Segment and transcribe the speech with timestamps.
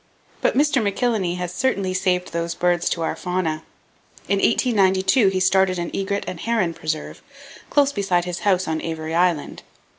[0.41, 0.81] But Mr.
[0.81, 3.61] McIlhenny has certainly saved those birds to our fauna.
[4.27, 7.21] In 1892 he started an egret and heron preserve,
[7.69, 9.61] close beside his house on Avery Island.